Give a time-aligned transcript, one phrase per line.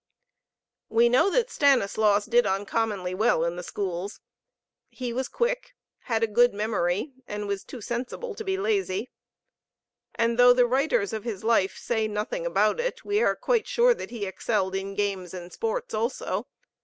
[0.89, 4.19] We know that Stanislaus did uncommonly well in the schools.
[4.89, 9.11] He was quick, had a good memory, and was too sensible to be lazy.
[10.15, 13.93] And though the writers of his life say nothing about it, we are quite sure
[13.93, 16.47] that he excelled in games and sports also.